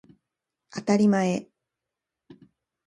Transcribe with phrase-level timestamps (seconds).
[0.71, 1.47] あたりまえ